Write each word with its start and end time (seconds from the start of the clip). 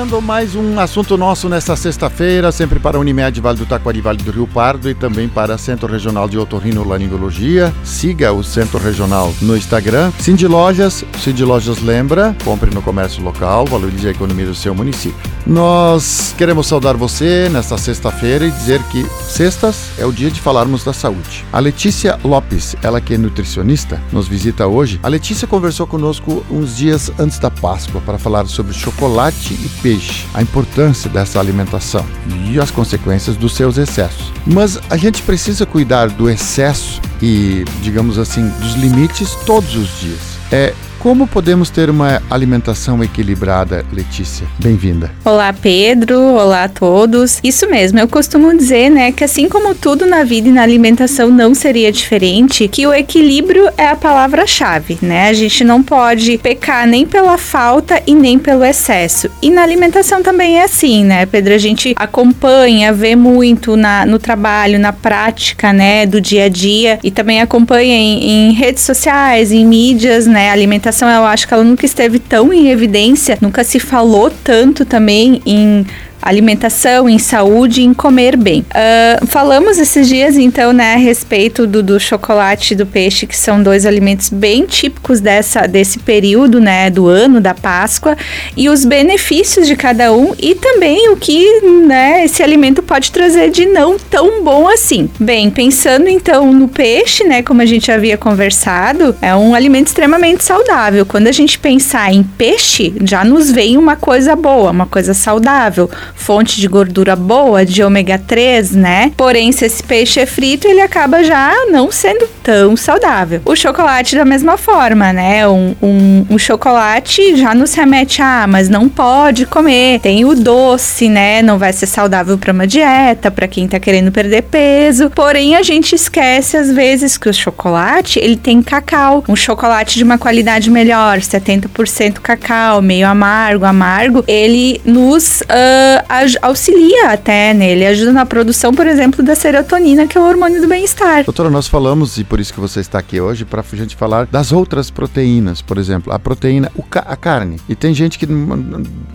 Mais 0.00 0.54
um 0.56 0.80
assunto 0.80 1.18
nosso 1.18 1.46
nesta 1.46 1.76
sexta-feira, 1.76 2.50
sempre 2.50 2.80
para 2.80 2.96
a 2.96 3.00
Unimed 3.00 3.38
Vale 3.38 3.58
do 3.58 3.66
Taquari, 3.66 4.00
Vale 4.00 4.16
do 4.22 4.30
Rio 4.30 4.46
Pardo 4.46 4.88
e 4.88 4.94
também 4.94 5.28
para 5.28 5.58
Centro 5.58 5.92
Regional 5.92 6.26
de 6.26 6.38
Otorrinolaringologia. 6.38 7.70
Siga 7.84 8.32
o 8.32 8.42
Centro 8.42 8.78
Regional 8.78 9.30
no 9.42 9.54
Instagram. 9.54 10.10
Cindy 10.18 10.46
Lojas, 10.46 11.04
Cindy 11.22 11.44
Lojas 11.44 11.82
lembra, 11.82 12.34
compre 12.42 12.74
no 12.74 12.80
comércio 12.80 13.22
local, 13.22 13.66
valorize 13.66 14.08
a 14.08 14.10
economia 14.10 14.46
do 14.46 14.54
seu 14.54 14.74
município. 14.74 15.20
Nós 15.46 16.34
queremos 16.36 16.66
saudar 16.66 16.96
você 16.96 17.48
nesta 17.50 17.76
sexta-feira 17.76 18.46
e 18.46 18.50
dizer 18.50 18.82
que 18.84 19.04
sextas 19.28 19.90
é 19.98 20.06
o 20.06 20.12
dia 20.12 20.30
de 20.30 20.40
falarmos 20.40 20.82
da 20.82 20.92
saúde. 20.92 21.44
A 21.52 21.58
Letícia 21.58 22.18
Lopes, 22.24 22.74
ela 22.82 23.00
que 23.00 23.14
é 23.14 23.18
nutricionista, 23.18 24.00
nos 24.12 24.28
visita 24.28 24.66
hoje. 24.66 24.98
A 25.02 25.08
Letícia 25.08 25.46
conversou 25.46 25.86
conosco 25.86 26.44
uns 26.50 26.76
dias 26.76 27.10
antes 27.18 27.38
da 27.38 27.50
Páscoa 27.50 28.00
para 28.00 28.18
falar 28.18 28.46
sobre 28.46 28.72
chocolate 28.72 29.54
e 29.54 29.68
peixe, 29.82 29.89
a 30.34 30.42
importância 30.42 31.08
dessa 31.10 31.38
alimentação 31.40 32.04
e 32.48 32.58
as 32.58 32.70
consequências 32.70 33.36
dos 33.36 33.54
seus 33.54 33.78
excessos. 33.78 34.32
Mas 34.46 34.78
a 34.88 34.96
gente 34.96 35.22
precisa 35.22 35.64
cuidar 35.66 36.08
do 36.08 36.28
excesso 36.28 37.00
e, 37.22 37.64
digamos 37.82 38.18
assim, 38.18 38.48
dos 38.60 38.74
limites 38.74 39.34
todos 39.46 39.74
os 39.76 40.00
dias. 40.00 40.20
É, 40.52 40.74
como 41.00 41.26
podemos 41.26 41.70
ter 41.70 41.88
uma 41.88 42.22
alimentação 42.30 43.02
equilibrada, 43.02 43.84
Letícia? 43.90 44.46
Bem-vinda. 44.58 45.10
Olá, 45.24 45.50
Pedro. 45.50 46.20
Olá 46.20 46.64
a 46.64 46.68
todos. 46.68 47.40
Isso 47.42 47.66
mesmo, 47.68 47.98
eu 47.98 48.06
costumo 48.06 48.54
dizer, 48.54 48.90
né, 48.90 49.10
que 49.10 49.24
assim 49.24 49.48
como 49.48 49.74
tudo 49.74 50.04
na 50.04 50.22
vida 50.24 50.48
e 50.48 50.52
na 50.52 50.62
alimentação 50.62 51.30
não 51.30 51.54
seria 51.54 51.90
diferente, 51.90 52.68
que 52.68 52.86
o 52.86 52.92
equilíbrio 52.92 53.70
é 53.78 53.88
a 53.88 53.96
palavra-chave, 53.96 54.98
né? 55.00 55.30
A 55.30 55.32
gente 55.32 55.64
não 55.64 55.82
pode 55.82 56.36
pecar 56.36 56.86
nem 56.86 57.06
pela 57.06 57.38
falta 57.38 58.02
e 58.06 58.14
nem 58.14 58.38
pelo 58.38 58.62
excesso. 58.62 59.30
E 59.40 59.50
na 59.50 59.62
alimentação 59.62 60.22
também 60.22 60.58
é 60.58 60.64
assim, 60.64 61.02
né, 61.02 61.24
Pedro? 61.24 61.54
A 61.54 61.58
gente 61.58 61.94
acompanha, 61.96 62.92
vê 62.92 63.16
muito 63.16 63.74
na, 63.74 64.04
no 64.04 64.18
trabalho, 64.18 64.78
na 64.78 64.92
prática, 64.92 65.72
né, 65.72 66.04
do 66.04 66.20
dia 66.20 66.44
a 66.44 66.48
dia 66.50 66.98
e 67.02 67.10
também 67.10 67.40
acompanha 67.40 67.94
em, 67.94 68.50
em 68.50 68.52
redes 68.52 68.84
sociais, 68.84 69.50
em 69.50 69.64
mídias, 69.64 70.26
né, 70.26 70.50
alimentação 70.50 70.89
eu 71.08 71.24
acho 71.24 71.46
que 71.46 71.54
ela 71.54 71.64
nunca 71.64 71.86
esteve 71.86 72.18
tão 72.18 72.52
em 72.52 72.70
evidência, 72.70 73.38
nunca 73.40 73.64
se 73.64 73.78
falou 73.78 74.30
tanto 74.42 74.84
também 74.84 75.40
em 75.46 75.86
alimentação, 76.22 77.08
em 77.08 77.18
saúde, 77.18 77.82
em 77.82 77.94
comer 77.94 78.36
bem. 78.36 78.60
Uh, 78.60 79.26
falamos 79.26 79.78
esses 79.78 80.08
dias, 80.08 80.36
então, 80.36 80.72
né, 80.72 80.94
a 80.94 80.98
respeito 80.98 81.66
do, 81.66 81.82
do 81.82 81.98
chocolate 81.98 82.74
e 82.74 82.76
do 82.76 82.86
peixe, 82.86 83.26
que 83.26 83.36
são 83.36 83.62
dois 83.62 83.86
alimentos 83.86 84.28
bem 84.28 84.66
típicos 84.66 85.20
dessa, 85.20 85.66
desse 85.66 85.98
período, 85.98 86.60
né, 86.60 86.90
do 86.90 87.06
ano, 87.06 87.40
da 87.40 87.54
Páscoa, 87.54 88.16
e 88.56 88.68
os 88.68 88.84
benefícios 88.84 89.66
de 89.66 89.76
cada 89.76 90.12
um 90.12 90.34
e 90.38 90.54
também 90.54 91.10
o 91.10 91.16
que, 91.16 91.60
né, 91.86 92.24
esse 92.24 92.42
alimento 92.42 92.82
pode 92.82 93.10
trazer 93.10 93.50
de 93.50 93.66
não 93.66 93.98
tão 93.98 94.44
bom 94.44 94.68
assim. 94.68 95.08
Bem, 95.18 95.50
pensando 95.50 96.08
então 96.08 96.52
no 96.52 96.68
peixe, 96.68 97.24
né, 97.24 97.42
como 97.42 97.62
a 97.62 97.66
gente 97.66 97.90
havia 97.90 98.16
conversado, 98.16 99.14
é 99.22 99.34
um 99.34 99.54
alimento 99.54 99.88
extremamente 99.88 100.44
saudável. 100.44 101.06
Quando 101.06 101.26
a 101.26 101.32
gente 101.32 101.58
pensar 101.58 102.12
em 102.12 102.22
peixe, 102.22 102.92
já 103.02 103.24
nos 103.24 103.50
vem 103.50 103.76
uma 103.76 103.96
coisa 103.96 104.36
boa, 104.36 104.70
uma 104.70 104.86
coisa 104.86 105.14
saudável 105.14 105.88
fonte 106.14 106.60
de 106.60 106.68
gordura 106.68 107.16
boa, 107.16 107.64
de 107.64 107.82
ômega 107.82 108.18
3, 108.18 108.72
né? 108.72 109.12
Porém, 109.16 109.52
se 109.52 109.64
esse 109.64 109.82
peixe 109.82 110.20
é 110.20 110.26
frito, 110.26 110.66
ele 110.66 110.80
acaba 110.80 111.22
já 111.24 111.52
não 111.70 111.90
sendo 111.90 112.26
tão 112.42 112.76
saudável. 112.76 113.40
O 113.44 113.54
chocolate 113.54 114.16
da 114.16 114.24
mesma 114.24 114.56
forma, 114.56 115.12
né? 115.12 115.46
Um, 115.48 115.74
um, 115.82 116.26
um 116.30 116.38
chocolate 116.38 117.36
já 117.36 117.54
nos 117.54 117.74
remete 117.74 118.22
a, 118.22 118.42
ah, 118.42 118.46
mas 118.46 118.68
não 118.68 118.88
pode 118.88 119.46
comer. 119.46 120.00
Tem 120.00 120.24
o 120.24 120.34
doce, 120.34 121.08
né? 121.08 121.42
Não 121.42 121.58
vai 121.58 121.72
ser 121.72 121.86
saudável 121.86 122.38
para 122.38 122.52
uma 122.52 122.66
dieta, 122.66 123.30
para 123.30 123.48
quem 123.48 123.68
tá 123.68 123.78
querendo 123.78 124.12
perder 124.12 124.42
peso. 124.42 125.10
Porém, 125.10 125.56
a 125.56 125.62
gente 125.62 125.94
esquece 125.94 126.56
às 126.56 126.70
vezes 126.70 127.16
que 127.16 127.28
o 127.28 127.34
chocolate, 127.34 128.18
ele 128.18 128.36
tem 128.36 128.62
cacau. 128.62 129.24
Um 129.28 129.36
chocolate 129.36 129.96
de 129.96 130.04
uma 130.04 130.18
qualidade 130.18 130.70
melhor, 130.70 131.18
70% 131.18 132.20
cacau, 132.20 132.80
meio 132.80 133.06
amargo, 133.06 133.64
amargo, 133.64 134.24
ele 134.26 134.80
nos 134.84 135.40
uh, 135.42 135.99
auxilia 136.42 137.10
até 137.10 137.52
nele, 137.54 137.86
ajuda 137.86 138.12
na 138.12 138.26
produção, 138.26 138.72
por 138.72 138.86
exemplo, 138.86 139.22
da 139.22 139.34
serotonina, 139.34 140.06
que 140.06 140.16
é 140.16 140.20
o 140.20 140.24
hormônio 140.24 140.60
do 140.60 140.68
bem-estar. 140.68 141.24
Doutora, 141.24 141.50
nós 141.50 141.66
falamos, 141.66 142.18
e 142.18 142.24
por 142.24 142.40
isso 142.40 142.52
que 142.52 142.60
você 142.60 142.80
está 142.80 142.98
aqui 142.98 143.20
hoje, 143.20 143.44
para 143.44 143.60
a 143.60 143.76
gente 143.76 143.96
falar 143.96 144.26
das 144.26 144.52
outras 144.52 144.90
proteínas, 144.90 145.62
por 145.62 145.78
exemplo, 145.78 146.12
a 146.12 146.18
proteína, 146.18 146.70
a 146.94 147.16
carne. 147.16 147.56
E 147.68 147.74
tem 147.74 147.94
gente 147.94 148.18
que, 148.18 148.26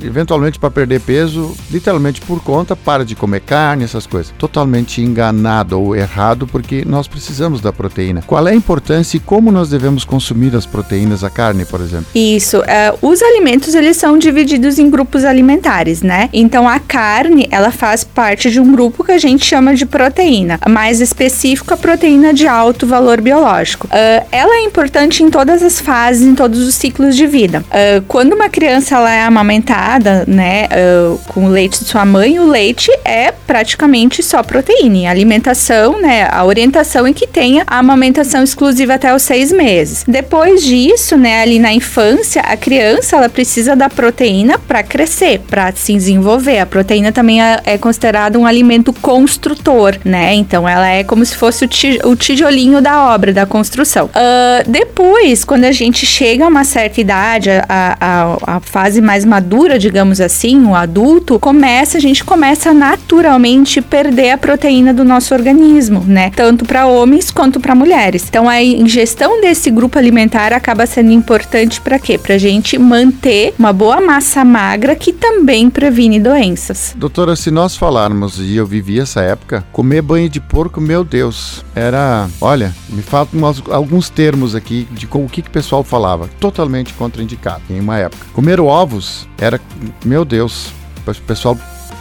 eventualmente, 0.01 0.59
para 0.59 0.71
perder 0.71 1.01
peso, 1.01 1.55
literalmente 1.71 2.21
por 2.21 2.41
conta, 2.41 2.75
para 2.75 3.05
de 3.05 3.15
comer 3.15 3.41
carne, 3.41 3.83
essas 3.83 4.05
coisas. 4.05 4.33
Totalmente 4.37 5.01
enganado 5.01 5.79
ou 5.79 5.95
errado, 5.95 6.47
porque 6.47 6.83
nós 6.85 7.07
precisamos 7.07 7.61
da 7.61 7.71
proteína. 7.71 8.21
Qual 8.25 8.47
é 8.47 8.51
a 8.51 8.55
importância 8.55 9.17
e 9.17 9.19
como 9.19 9.51
nós 9.51 9.69
devemos 9.69 10.03
consumir 10.03 10.55
as 10.55 10.65
proteínas, 10.65 11.23
a 11.23 11.29
carne, 11.29 11.65
por 11.65 11.81
exemplo? 11.81 12.07
Isso. 12.13 12.59
Uh, 12.59 13.07
os 13.07 13.21
alimentos, 13.21 13.73
eles 13.73 13.97
são 13.97 14.17
divididos 14.17 14.79
em 14.79 14.89
grupos 14.89 15.23
alimentares, 15.23 16.01
né? 16.01 16.29
Então, 16.33 16.67
a 16.67 16.74
a 16.75 16.79
carne, 16.79 17.47
ela 17.51 17.71
faz 17.71 18.03
parte 18.03 18.51
de 18.51 18.59
um 18.59 18.69
grupo 18.69 19.01
que 19.01 19.13
a 19.13 19.17
gente 19.17 19.45
chama 19.45 19.73
de 19.73 19.85
proteína, 19.85 20.59
mais 20.67 20.99
específico 20.99 21.73
a 21.73 21.77
proteína 21.77 22.33
de 22.33 22.47
alto 22.47 22.85
valor 22.85 23.21
biológico. 23.21 23.87
Uh, 23.87 24.27
ela 24.29 24.55
é 24.55 24.61
importante 24.63 25.23
em 25.23 25.29
todas 25.29 25.63
as 25.63 25.79
fases, 25.79 26.27
em 26.27 26.35
todos 26.35 26.67
os 26.67 26.75
ciclos 26.75 27.15
de 27.15 27.25
vida. 27.25 27.63
Uh, 27.69 28.01
quando 28.09 28.33
uma 28.33 28.49
criança 28.49 28.95
ela 28.95 29.09
é 29.09 29.21
amamentada, 29.21 30.25
né, 30.27 30.65
uh, 30.65 31.17
com 31.29 31.45
o 31.45 31.49
leite 31.49 31.79
de 31.79 31.85
sua 31.85 32.03
mãe, 32.03 32.39
o 32.39 32.45
leite 32.45 32.91
é 33.05 33.31
praticamente 33.31 34.21
só 34.21 34.43
proteína. 34.43 34.97
E 34.97 35.05
a 35.05 35.11
alimentação, 35.11 36.01
né, 36.01 36.27
a 36.29 36.43
orientação 36.43 37.07
é 37.07 37.13
que 37.13 37.25
tenha 37.25 37.63
a 37.65 37.79
amamentação 37.79 38.43
exclusiva 38.43 38.95
até 38.95 39.15
os 39.15 39.21
seis 39.21 39.49
meses. 39.49 40.03
Depois 40.05 40.61
disso, 40.61 41.15
né, 41.15 41.41
ali 41.41 41.57
na 41.57 41.71
infância, 41.71 42.41
a 42.41 42.57
criança 42.57 43.15
ela 43.15 43.29
precisa 43.29 43.77
da 43.77 43.89
proteína 43.89 44.59
para 44.59 44.83
crescer, 44.83 45.39
para 45.47 45.71
se 45.71 45.93
desenvolver 45.93 46.64
a 46.65 46.67
proteína 46.67 47.11
também 47.11 47.41
é, 47.41 47.61
é 47.63 47.77
considerada 47.77 48.37
um 48.37 48.45
alimento 48.45 48.91
construtor, 48.91 49.95
né? 50.03 50.33
Então 50.33 50.67
ela 50.67 50.87
é 50.87 51.03
como 51.03 51.23
se 51.23 51.35
fosse 51.35 51.65
o, 52.03 52.15
tijolinho 52.15 52.81
da 52.81 53.13
obra, 53.13 53.31
da 53.31 53.45
construção. 53.45 54.07
Uh, 54.07 54.69
depois, 54.69 55.45
quando 55.45 55.65
a 55.65 55.71
gente 55.71 56.05
chega 56.05 56.45
a 56.45 56.47
uma 56.47 56.63
certa 56.63 56.99
idade, 56.99 57.49
a, 57.69 57.97
a, 57.99 58.55
a 58.57 58.59
fase 58.59 58.99
mais 58.99 59.23
madura, 59.23 59.77
digamos 59.77 60.19
assim, 60.19 60.65
o 60.65 60.75
adulto, 60.75 61.39
começa, 61.39 61.97
a 61.97 62.01
gente 62.01 62.23
começa 62.23 62.73
naturalmente 62.73 63.81
perder 63.81 64.31
a 64.31 64.37
proteína 64.37 64.93
do 64.93 65.05
nosso 65.05 65.33
organismo, 65.33 66.03
né? 66.05 66.31
Tanto 66.35 66.65
para 66.65 66.87
homens 66.87 67.29
quanto 67.29 67.59
para 67.59 67.75
mulheres. 67.75 68.25
Então 68.27 68.49
a 68.49 68.61
ingestão 68.61 69.39
desse 69.39 69.69
grupo 69.69 69.99
alimentar 69.99 70.51
acaba 70.51 70.85
sendo 70.85 71.11
importante 71.11 71.79
para 71.79 71.99
quê? 71.99 72.17
Para 72.17 72.37
gente 72.37 72.77
manter 72.77 73.53
uma 73.59 73.71
boa 73.71 74.01
massa 74.01 74.43
magra 74.43 74.95
que 74.95 75.13
também 75.13 75.69
previne 75.69 76.19
doenças 76.19 76.54
doenças. 76.55 76.95
Doutora, 76.97 77.35
se 77.35 77.51
nós 77.51 77.75
falarmos, 77.75 78.39
e 78.39 78.55
eu 78.55 78.65
vivi 78.65 78.99
essa 78.99 79.21
época, 79.21 79.65
comer 79.71 80.01
banho 80.01 80.29
de 80.29 80.39
porco, 80.39 80.79
meu 80.79 81.03
Deus, 81.03 81.63
era. 81.75 82.27
Olha, 82.39 82.73
me 82.89 83.01
faltam 83.01 83.39
alguns 83.69 84.09
termos 84.09 84.55
aqui 84.55 84.87
de 84.91 85.07
o 85.11 85.27
que, 85.27 85.41
que 85.41 85.49
o 85.49 85.51
pessoal 85.51 85.83
falava. 85.83 86.29
Totalmente 86.39 86.93
contraindicado 86.93 87.61
em 87.69 87.79
uma 87.79 87.97
época. 87.97 88.25
Comer 88.33 88.59
ovos 88.59 89.27
era. 89.37 89.59
Meu 90.03 90.23
Deus, 90.25 90.71
o 91.05 91.21
pessoal. 91.21 91.57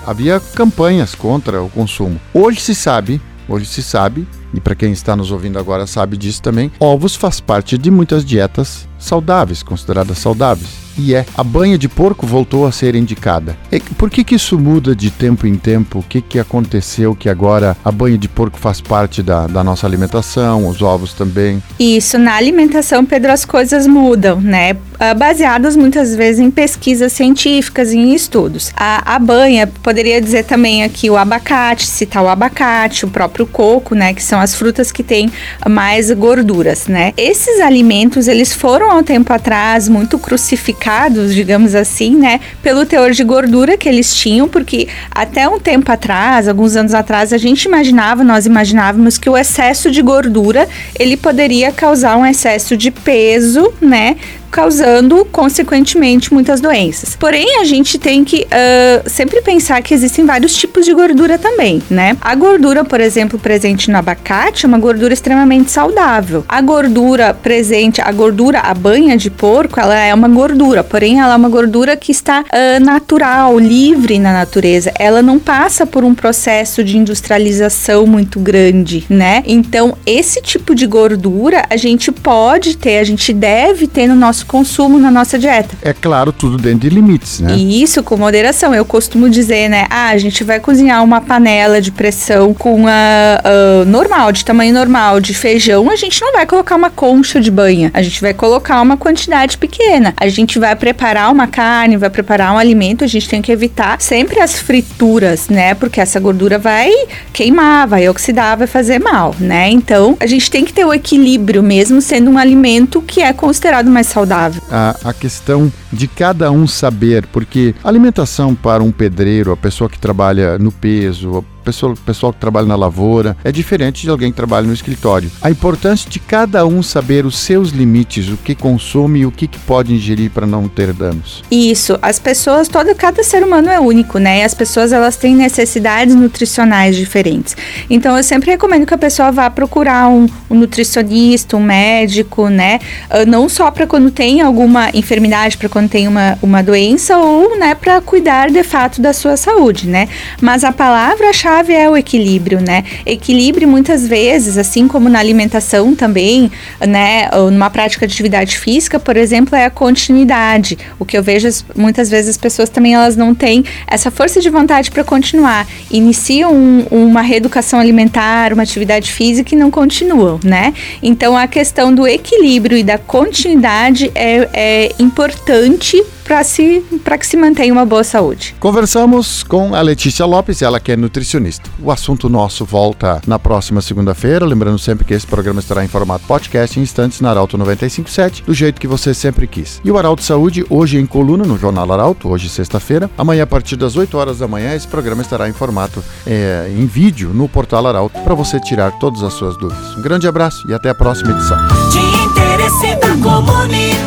Havia 0.07 0.39
campanhas 0.39 1.15
contra 1.15 1.63
o 1.63 1.71
consumo. 1.71 2.21
Hoje 2.33 2.61
se 2.61 2.75
sabe, 2.75 3.21
hoje 3.49 3.65
se 3.65 3.83
sabe, 3.83 4.29
e 4.53 4.61
para 4.61 4.75
quem 4.75 4.93
está 4.93 5.17
nos 5.17 5.31
ouvindo 5.31 5.59
agora 5.59 5.87
sabe 5.87 6.19
disso 6.19 6.43
também, 6.43 6.71
ovos 6.79 7.17
faz 7.17 7.41
parte 7.41 7.79
de 7.79 7.91
muitas 7.91 8.23
dietas 8.23 8.87
saudáveis, 8.99 9.63
consideradas 9.63 10.19
saudáveis 10.19 10.85
e 10.99 11.15
é. 11.15 11.25
A 11.37 11.43
banha 11.43 11.77
de 11.77 11.89
porco 11.89 12.27
voltou 12.27 12.67
a 12.67 12.73
ser 12.73 12.95
indicada. 12.95 13.57
E 13.71 13.81
por 13.81 14.11
que, 14.11 14.25
que 14.25 14.35
isso 14.35 14.59
muda 14.59 14.95
de 14.95 15.11
tempo 15.11 15.47
em 15.47 15.57
tempo? 15.57 15.99
O 15.99 16.03
que, 16.03 16.21
que 16.21 16.39
aconteceu 16.39 17.15
que 17.15 17.29
agora 17.29 17.77
a 17.85 17.91
banha 17.91 18.17
de 18.17 18.29
porco 18.29 18.59
faz 18.59 18.81
parte 18.81 19.23
da, 19.23 19.47
da 19.47 19.65
nossa 19.65 19.87
alimentação, 19.87 20.69
os 20.69 20.83
ovos 20.83 21.13
também? 21.13 21.63
Isso, 21.79 22.19
na 22.19 22.35
alimentação, 22.35 23.05
Pedro, 23.05 23.33
as 23.33 23.45
coisas 23.45 23.87
mudam, 23.87 24.41
né? 24.41 24.77
Ah, 24.99 25.13
baseadas 25.13 25.75
muitas 25.75 26.15
vezes 26.15 26.41
em 26.41 26.51
pesquisas 26.51 27.13
científicas 27.13 27.93
em 27.93 28.15
estudos. 28.15 28.73
A, 28.77 29.17
a 29.17 29.19
banha, 29.19 29.67
poderia 29.67 30.21
dizer 30.21 30.45
também 30.45 30.85
aqui 30.85 31.11
o 31.11 31.17
abacate, 31.17 31.87
citar 31.87 32.23
o 32.23 32.29
abacate, 32.29 33.05
o 33.05 33.09
próprio 33.09 33.47
coco, 33.47 33.95
né? 33.95 34.15
Que 34.15 34.23
são 34.23 34.41
as 34.41 34.55
frutas 34.55 34.93
que 34.93 35.03
têm 35.03 35.31
mais 35.69 36.11
gorduras, 36.13 36.87
né? 36.87 37.13
Esses 37.17 37.61
alimentos, 37.61 38.29
eles 38.29 38.53
foram 38.53 38.94
há 38.95 38.99
um 38.99 39.03
tempo 39.03 39.33
atrás 39.33 39.89
muito 39.89 40.19
crucificados, 40.19 41.35
digamos 41.35 41.75
assim, 41.75 42.17
né, 42.17 42.41
pelo 42.63 42.87
teor 42.87 43.11
de 43.11 43.25
gordura 43.25 43.77
que 43.77 43.89
eles 43.89 44.15
tinham, 44.15 44.49
porque 44.49 44.89
até 45.11 45.49
um 45.49 45.59
tempo 45.59 45.91
atrás, 45.91 46.49
alguns 46.49 46.77
anos 46.77 46.95
atrás, 46.95 47.33
a 47.33 47.39
gente 47.39 47.65
imaginava, 47.65 48.23
nós 48.23 48.47
imaginávamos 48.47 49.19
que 49.19 49.29
o 49.29 49.37
excesso 49.37 49.91
de 49.91 50.01
gordura 50.03 50.69
ele 50.99 51.17
poderia 51.17 51.73
causar 51.73 52.17
um 52.17 52.25
excesso 52.25 52.77
de 52.77 52.91
peso, 52.91 53.73
né, 53.81 54.17
causando, 54.55 55.25
consequentemente, 55.33 56.33
muitas 56.33 56.61
doenças. 56.61 57.17
Porém, 57.17 57.59
a 57.59 57.65
gente 57.65 57.99
tem 57.99 58.23
que 58.23 58.47
uh, 58.47 59.11
sempre 59.11 59.43
pensar 59.43 59.83
que 59.83 59.93
existem 59.93 60.25
vários 60.25 60.55
tipos 60.55 60.85
de 60.85 60.95
gordura 60.95 61.37
também, 61.37 61.83
né? 61.91 62.17
A 62.21 62.37
gordura, 62.37 62.85
por 62.85 63.01
exemplo, 63.01 63.37
presente 63.37 63.91
no 63.91 63.99
abacate 63.99 64.65
é 64.65 64.69
uma 64.69 64.79
gordura 64.79 65.13
extremamente 65.13 65.73
saudável. 65.73 66.45
A 66.49 66.61
gordura 66.61 67.35
presente, 67.35 68.01
a 68.01 68.13
gordura, 68.13 68.61
a 68.61 68.73
banha 68.73 69.17
de 69.17 69.29
porco, 69.29 69.81
ela 69.81 69.99
é 69.99 70.15
uma 70.15 70.29
gordura, 70.29 70.85
porém 70.85 71.19
ela 71.19 71.35
é 71.35 71.37
uma 71.37 71.49
gordura 71.49 71.97
que 71.97 72.13
está 72.13 72.43
uh, 72.43 72.85
natural, 72.85 73.59
livre 73.59 74.21
na 74.21 74.33
natureza. 74.33 74.93
Ela 74.97 75.21
não 75.21 75.41
passa 75.41 75.85
por 75.85 76.05
um 76.05 76.15
processo 76.15 76.85
de 76.85 76.97
industrialização 76.97 78.07
muito 78.07 78.39
grande, 78.39 79.05
né? 79.11 79.43
Então, 79.47 79.97
esse 80.07 80.41
tipo 80.41 80.77
de 80.77 80.87
gordura 80.87 81.65
a 81.69 81.77
gente 81.77 82.13
pode 82.13 82.77
ter, 82.77 82.99
a 82.99 83.05
gente 83.05 83.33
deve 83.33 83.89
ter 83.89 84.07
no 84.07 84.15
nosso 84.15 84.44
consumo 84.45 84.99
na 84.99 85.11
nossa 85.11 85.39
dieta. 85.39 85.77
É 85.83 85.93
claro, 85.93 86.33
tudo 86.33 86.57
dentro 86.57 86.81
de 86.81 86.89
limites, 86.89 87.41
né? 87.41 87.55
E 87.57 87.83
isso 87.83 88.03
com 88.03 88.17
moderação. 88.17 88.75
Eu 88.75 88.85
costumo 88.85 89.29
dizer, 89.29 89.69
né? 89.69 89.87
Ah, 89.91 90.09
a 90.09 90.19
gente 90.19 90.45
vai 90.45 90.61
cozinhar 90.61 91.03
uma 91.03 91.21
panela 91.21 91.81
de 91.81 91.91
pressão 91.91 92.53
com 92.55 92.87
a 92.87 93.43
uh, 93.43 93.85
normal, 93.85 94.33
de 94.33 94.45
tamanho 94.45 94.75
normal, 94.75 95.21
de 95.21 95.35
feijão. 95.35 95.91
A 95.91 95.97
gente 95.97 96.21
não 96.21 96.33
vai 96.33 96.47
colocar 96.47 96.77
uma 96.77 96.91
concha 96.91 97.41
de 97.41 97.51
banha. 97.51 97.91
A 97.95 98.03
gente 98.03 98.21
vai 98.21 98.35
colocar 98.35 98.81
uma 98.81 98.97
quantidade 98.97 99.57
pequena. 99.59 100.15
A 100.17 100.29
gente 100.29 100.59
vai 100.59 100.75
preparar 100.77 101.33
uma 101.33 101.47
carne, 101.47 101.97
vai 101.97 102.11
preparar 102.11 102.55
um 102.55 102.59
alimento. 102.59 103.05
A 103.05 103.09
gente 103.09 103.29
tem 103.29 103.41
que 103.41 103.51
evitar 103.51 104.01
sempre 104.01 104.41
as 104.41 104.59
frituras, 104.59 105.49
né? 105.49 105.75
Porque 105.75 106.01
essa 106.01 106.21
gordura 106.21 106.59
vai 106.59 106.91
queimar, 107.33 107.89
vai 107.89 108.09
oxidar, 108.09 108.57
vai 108.57 108.67
fazer 108.67 108.99
mal, 108.99 109.35
né? 109.39 109.71
Então 109.71 110.17
a 110.21 110.27
gente 110.27 110.51
tem 110.51 110.65
que 110.65 110.73
ter 110.73 110.85
o 110.85 110.93
equilíbrio 110.93 111.63
mesmo 111.63 112.01
sendo 112.01 112.31
um 112.31 112.39
alimento 112.39 113.03
que 113.03 113.21
é 113.21 113.33
considerado 113.33 113.91
mais 113.91 114.07
saudável 114.07 114.34
saudável. 114.35 114.63
A, 114.71 114.97
a 115.05 115.13
questão 115.13 115.73
de 115.93 116.09
cada 116.09 116.51
um 116.51 116.67
saber, 116.67 117.27
porque 117.29 117.75
alimentação 117.83 118.55
para 118.55 118.83
um 118.83 118.91
pedreiro, 118.91 119.53
a 119.53 119.57
pessoa 119.57 119.89
que 119.89 119.99
trabalha 119.99 120.59
no 120.59 120.73
peso, 120.73 121.45
pessoal, 121.65 121.95
pessoal 122.05 122.33
que 122.33 122.39
trabalha 122.39 122.67
na 122.67 122.77
lavoura, 122.77 123.37
é 123.43 123.51
diferente 123.51 124.03
de 124.03 124.11
alguém 124.11 124.31
que 124.31 124.37
trabalha 124.37 124.67
no 124.67 124.73
escritório. 124.73 125.31
A 125.41 125.51
importância 125.51 126.09
de 126.09 126.19
cada 126.19 126.67
um 126.67 126.83
saber 126.83 127.25
os 127.25 127.39
seus 127.39 127.71
limites, 127.71 128.29
o 128.29 128.37
que 128.37 128.55
consome 128.55 129.21
e 129.21 129.27
o 129.27 129.33
que, 129.33 129.47
que 129.47 129.59
pode 129.59 129.95
ingerir 129.95 130.31
para 130.31 130.47
não 130.47 130.69
ter 130.69 130.93
danos. 130.93 131.43
Isso, 131.51 131.99
as 132.03 132.19
pessoas, 132.19 132.69
todo, 132.69 132.95
cada 132.95 133.23
ser 133.23 133.43
humano 133.43 133.71
é 133.71 133.81
único, 133.81 134.19
né? 134.19 134.41
E 134.41 134.43
as 134.43 134.55
pessoas 134.55 134.93
elas 134.93 135.17
têm 135.17 135.35
necessidades 135.35 136.15
nutricionais 136.15 136.97
diferentes. 136.97 137.57
Então 137.89 138.17
eu 138.17 138.23
sempre 138.23 138.51
recomendo 138.51 138.87
que 138.87 138.95
a 138.95 138.99
pessoa 138.99 139.33
vá 139.33 139.49
procurar 139.49 140.09
um, 140.09 140.27
um 140.51 140.55
nutricionista, 140.55 141.57
um 141.57 141.63
médico, 141.63 142.49
né? 142.49 142.79
Uh, 143.11 143.29
não 143.29 143.49
só 143.49 143.71
para 143.71 143.87
quando 143.87 144.11
tem 144.11 144.41
alguma 144.41 144.91
enfermidade, 144.93 145.57
para 145.57 145.69
quando 145.69 145.89
tem 145.89 146.07
uma, 146.07 146.39
uma 146.43 146.63
doença 146.63 147.17
ou, 147.17 147.59
né, 147.59 147.75
para 147.75 148.01
cuidar 148.01 148.51
de 148.51 148.63
fato 148.63 149.01
da 149.01 149.13
sua 149.13 149.37
saúde, 149.37 149.89
né? 149.89 150.09
Mas 150.41 150.65
a 150.65 150.73
palavra-chave 150.73 151.54
chave 151.55 151.73
é 151.73 151.89
o 151.89 151.97
equilíbrio, 151.97 152.61
né? 152.61 152.85
Equilíbrio 153.07 153.69
muitas 153.69 154.07
vezes, 154.07 154.59
assim 154.59 154.89
como 154.89 155.09
na 155.09 155.21
alimentação 155.21 155.95
também, 155.95 156.51
né, 156.81 157.31
ou 157.33 157.51
numa 157.51 157.71
prática 157.71 158.07
de 158.07 158.13
atividade 158.13 158.59
física, 158.59 158.99
por 158.99 159.17
exemplo, 159.17 159.55
é 159.55 159.65
a 159.65 159.71
continuidade. 159.71 160.77
O 160.99 161.05
que 161.05 161.17
eu 161.17 161.23
vejo 161.23 161.49
muitas 161.77 162.11
vezes 162.11 162.31
as 162.31 162.37
pessoas 162.37 162.69
também 162.69 162.95
elas 162.95 163.17
não 163.17 163.35
têm 163.35 163.65
essa 163.87 164.11
força 164.11 164.41
de 164.41 164.51
vontade 164.51 164.91
para 164.91 165.05
continuar. 165.05 165.67
Iniciam 165.91 166.53
um, 166.53 166.87
uma 166.91 167.23
reeducação 167.23 167.79
alimentar, 167.79 168.53
uma 168.53 168.63
atividade 168.65 169.13
física 169.13 169.55
e 169.55 169.59
não 169.59 169.71
continuam, 169.71 170.41
né? 170.43 170.75
Então 171.03 171.37
a 171.37 171.47
questão 171.47 171.95
do 171.95 172.07
equilíbrio 172.07 172.77
e 172.77 172.83
da 172.83 172.99
continuidade 172.99 174.11
é, 174.15 174.49
é 174.53 174.93
importante 174.99 176.03
para 176.25 177.19
que 177.19 177.27
se 177.27 177.37
mantenha 177.37 177.73
uma 177.73 177.85
boa 177.85 178.03
saúde. 178.03 178.55
Conversamos 178.59 179.43
com 179.43 179.75
a 179.75 179.83
Letícia 179.83 180.25
Lopes, 180.25 180.63
ela 180.63 180.81
que 180.81 180.93
é 180.93 180.97
nutricionista. 180.97 181.44
O 181.83 181.91
assunto 181.91 182.29
nosso 182.29 182.65
volta 182.65 183.21
na 183.27 183.39
próxima 183.39 183.81
segunda-feira, 183.81 184.47
lembrando 184.47 184.79
sempre 184.79 185.05
que 185.05 185.15
esse 185.15 185.27
programa 185.27 185.61
estará 185.61 185.85
em 185.85 185.89
formato 185.89 186.25
podcast 186.27 186.79
em 186.79 186.83
instantes 186.83 187.21
na 187.21 187.31
Arauto 187.31 187.59
957, 187.59 188.45
do 188.45 188.55
jeito 188.55 188.81
que 188.81 188.87
você 188.87 189.13
sempre 189.13 189.47
quis. 189.47 189.81
E 189.85 189.91
o 189.91 189.99
Arauto 189.99 190.23
Saúde, 190.23 190.65
hoje 190.71 190.99
em 190.99 191.07
coluna 191.07 191.45
no 191.45 191.59
Jornal 191.59 191.93
Arauto, 191.93 192.29
hoje 192.29 192.49
sexta-feira. 192.49 193.11
Amanhã, 193.17 193.43
a 193.45 193.47
partir 193.47 193.77
das 193.77 193.97
8 193.97 194.17
horas 194.17 194.39
da 194.39 194.49
manhã, 194.49 194.75
esse 194.75 194.87
programa 194.89 195.23
estará 195.23 195.49
em 195.49 195.53
formato 195.53 196.03
é, 196.27 196.73
em 196.77 196.87
vídeo 196.87 197.31
no 197.35 197.49
portal 197.49 197.87
Arauto 197.87 198.19
para 198.21 198.35
você 198.35 198.61
tirar 198.61 198.93
todas 198.99 199.23
as 199.23 199.35
suas 199.35 199.57
dúvidas. 199.57 199.97
Um 199.97 200.03
grande 200.03 200.27
abraço 200.27 200.69
e 200.69 200.75
até 200.75 200.91
a 200.91 200.95
próxima 200.95 201.33
edição. 201.33 201.59
De 201.91 202.15
interesse 202.25 202.97
da 202.97 203.15
comunidade. 203.23 204.05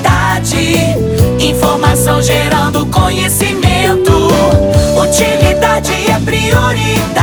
Informação 1.39 2.21
gerando 2.21 2.85
conhecimento. 2.87 4.11
Utilidade 5.01 5.91
é 6.09 6.19
prioridade. 6.19 7.16